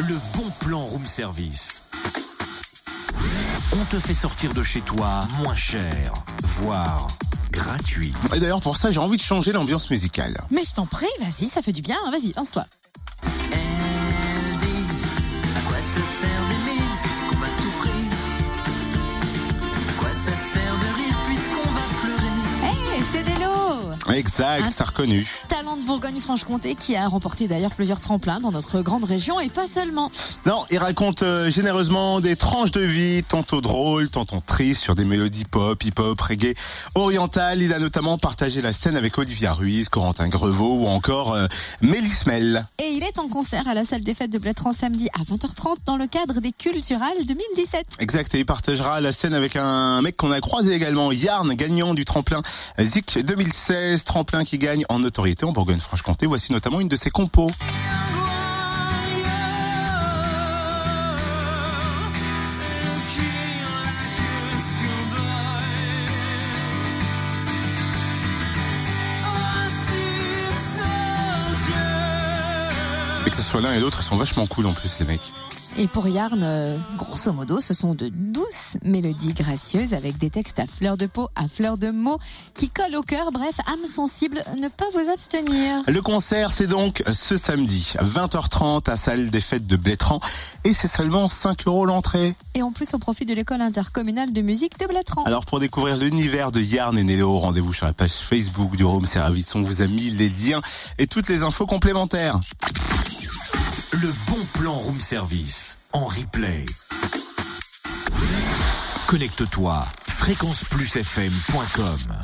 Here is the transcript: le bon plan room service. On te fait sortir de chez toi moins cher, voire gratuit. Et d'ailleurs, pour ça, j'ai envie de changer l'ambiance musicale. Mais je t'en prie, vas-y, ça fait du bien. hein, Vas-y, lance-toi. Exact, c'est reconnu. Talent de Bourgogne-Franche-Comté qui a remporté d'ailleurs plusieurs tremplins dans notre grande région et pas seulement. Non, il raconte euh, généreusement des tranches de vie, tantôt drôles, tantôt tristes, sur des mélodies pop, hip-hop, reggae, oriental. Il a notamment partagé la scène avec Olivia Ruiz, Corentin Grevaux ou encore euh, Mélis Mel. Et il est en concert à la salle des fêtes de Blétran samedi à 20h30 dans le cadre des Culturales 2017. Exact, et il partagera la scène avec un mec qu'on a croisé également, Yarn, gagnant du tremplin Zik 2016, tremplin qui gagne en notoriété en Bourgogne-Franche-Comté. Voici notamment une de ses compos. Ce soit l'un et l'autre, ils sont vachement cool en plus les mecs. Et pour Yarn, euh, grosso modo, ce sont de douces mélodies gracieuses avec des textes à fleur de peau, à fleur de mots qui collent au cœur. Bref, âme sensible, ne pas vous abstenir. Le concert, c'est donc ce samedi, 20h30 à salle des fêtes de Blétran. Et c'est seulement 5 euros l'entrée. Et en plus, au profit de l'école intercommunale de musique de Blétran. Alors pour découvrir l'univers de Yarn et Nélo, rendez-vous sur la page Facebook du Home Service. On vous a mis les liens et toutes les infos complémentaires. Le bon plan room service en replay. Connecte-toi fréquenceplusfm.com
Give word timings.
le 0.00 0.16
bon 0.36 0.48
plan 0.60 0.84
room 0.84 1.06
service. 1.06 1.82
On 3.72 3.84
te 3.86 3.98
fait 3.98 4.14
sortir 4.14 4.52
de 4.54 4.62
chez 4.62 4.80
toi 4.80 5.20
moins 5.38 5.54
cher, 5.54 6.12
voire 6.42 7.06
gratuit. 7.50 8.12
Et 8.34 8.40
d'ailleurs, 8.40 8.60
pour 8.60 8.76
ça, 8.76 8.90
j'ai 8.90 8.98
envie 8.98 9.16
de 9.16 9.22
changer 9.22 9.52
l'ambiance 9.52 9.90
musicale. 9.90 10.40
Mais 10.50 10.62
je 10.64 10.72
t'en 10.72 10.86
prie, 10.86 11.06
vas-y, 11.20 11.46
ça 11.48 11.62
fait 11.62 11.72
du 11.72 11.82
bien. 11.82 11.96
hein, 12.06 12.10
Vas-y, 12.10 12.32
lance-toi. 12.34 12.64
Exact, 24.14 24.70
c'est 24.70 24.86
reconnu. 24.86 25.26
Talent 25.48 25.76
de 25.76 25.82
Bourgogne-Franche-Comté 25.82 26.74
qui 26.74 26.96
a 26.96 27.06
remporté 27.08 27.48
d'ailleurs 27.48 27.74
plusieurs 27.74 28.00
tremplins 28.00 28.40
dans 28.40 28.50
notre 28.50 28.80
grande 28.82 29.04
région 29.04 29.40
et 29.40 29.48
pas 29.48 29.66
seulement. 29.66 30.10
Non, 30.46 30.64
il 30.70 30.78
raconte 30.78 31.22
euh, 31.22 31.50
généreusement 31.50 32.20
des 32.20 32.36
tranches 32.36 32.72
de 32.72 32.80
vie, 32.80 33.22
tantôt 33.22 33.60
drôles, 33.60 34.10
tantôt 34.10 34.42
tristes, 34.44 34.82
sur 34.82 34.94
des 34.94 35.04
mélodies 35.04 35.44
pop, 35.44 35.82
hip-hop, 35.82 36.20
reggae, 36.20 36.54
oriental. 36.94 37.62
Il 37.62 37.72
a 37.72 37.78
notamment 37.78 38.18
partagé 38.18 38.60
la 38.60 38.72
scène 38.72 38.96
avec 38.96 39.18
Olivia 39.18 39.52
Ruiz, 39.52 39.88
Corentin 39.88 40.28
Grevaux 40.28 40.84
ou 40.84 40.86
encore 40.86 41.32
euh, 41.32 41.46
Mélis 41.80 42.24
Mel. 42.26 42.66
Et 42.82 42.89
il 43.00 43.06
est 43.06 43.18
en 43.18 43.28
concert 43.28 43.66
à 43.66 43.72
la 43.72 43.86
salle 43.86 44.02
des 44.02 44.12
fêtes 44.12 44.30
de 44.30 44.38
Blétran 44.38 44.74
samedi 44.74 45.08
à 45.18 45.22
20h30 45.22 45.76
dans 45.86 45.96
le 45.96 46.06
cadre 46.06 46.40
des 46.40 46.52
Culturales 46.52 47.24
2017. 47.24 47.86
Exact, 47.98 48.34
et 48.34 48.40
il 48.40 48.44
partagera 48.44 49.00
la 49.00 49.10
scène 49.12 49.32
avec 49.32 49.56
un 49.56 50.02
mec 50.02 50.18
qu'on 50.18 50.30
a 50.30 50.40
croisé 50.40 50.74
également, 50.74 51.10
Yarn, 51.10 51.54
gagnant 51.54 51.94
du 51.94 52.04
tremplin 52.04 52.42
Zik 52.78 53.18
2016, 53.18 54.04
tremplin 54.04 54.44
qui 54.44 54.58
gagne 54.58 54.84
en 54.90 54.98
notoriété 54.98 55.46
en 55.46 55.52
Bourgogne-Franche-Comté. 55.52 56.26
Voici 56.26 56.52
notamment 56.52 56.78
une 56.78 56.88
de 56.88 56.96
ses 56.96 57.10
compos. 57.10 57.50
Ce 73.40 73.50
soit 73.50 73.60
l'un 73.60 73.72
et 73.72 73.80
l'autre, 73.80 73.98
ils 74.00 74.04
sont 74.04 74.16
vachement 74.16 74.46
cool 74.46 74.66
en 74.66 74.72
plus 74.72 74.98
les 75.00 75.06
mecs. 75.06 75.32
Et 75.78 75.86
pour 75.86 76.08
Yarn, 76.08 76.40
euh, 76.42 76.76
grosso 76.96 77.32
modo, 77.32 77.60
ce 77.60 77.74
sont 77.74 77.94
de 77.94 78.08
douces 78.08 78.76
mélodies 78.84 79.34
gracieuses 79.34 79.94
avec 79.94 80.18
des 80.18 80.28
textes 80.28 80.58
à 80.58 80.66
fleur 80.66 80.96
de 80.96 81.06
peau, 81.06 81.28
à 81.36 81.46
fleur 81.46 81.78
de 81.78 81.90
mots 81.90 82.18
qui 82.54 82.68
collent 82.68 82.96
au 82.96 83.02
cœur. 83.02 83.30
Bref, 83.32 83.60
âme 83.66 83.86
sensible, 83.86 84.42
ne 84.60 84.68
pas 84.68 84.86
vous 84.92 85.10
abstenir. 85.10 85.82
Le 85.86 86.02
concert, 86.02 86.50
c'est 86.50 86.66
donc 86.66 87.04
ce 87.10 87.36
samedi, 87.36 87.94
20h30 88.02 88.90
à 88.90 88.96
salle 88.96 89.30
des 89.30 89.40
fêtes 89.40 89.66
de 89.66 89.76
Blétran. 89.76 90.20
Et 90.64 90.74
c'est 90.74 90.88
seulement 90.88 91.28
5 91.28 91.66
euros 91.68 91.86
l'entrée. 91.86 92.34
Et 92.54 92.62
en 92.62 92.72
plus, 92.72 92.92
au 92.94 92.98
profit 92.98 93.24
de 93.24 93.32
l'école 93.32 93.60
intercommunale 93.60 94.32
de 94.32 94.42
musique 94.42 94.78
de 94.80 94.86
Blétran. 94.86 95.22
Alors 95.22 95.46
pour 95.46 95.60
découvrir 95.60 95.96
l'univers 95.96 96.50
de 96.50 96.60
Yarn 96.60 96.98
et 96.98 97.04
Nélo, 97.04 97.36
rendez-vous 97.36 97.72
sur 97.72 97.86
la 97.86 97.92
page 97.92 98.12
Facebook 98.12 98.76
du 98.76 98.82
Home 98.82 99.06
Service. 99.06 99.54
On 99.54 99.62
vous 99.62 99.82
a 99.82 99.86
mis 99.86 100.10
les 100.10 100.28
liens 100.28 100.60
et 100.98 101.06
toutes 101.06 101.28
les 101.28 101.44
infos 101.44 101.66
complémentaires. 101.66 102.40
Le 103.92 104.12
bon 104.28 104.38
plan 104.54 104.74
room 104.74 105.00
service 105.00 105.76
en 105.92 106.06
replay. 106.06 106.64
Connecte-toi 109.08 109.84
fréquenceplusfm.com 110.06 112.14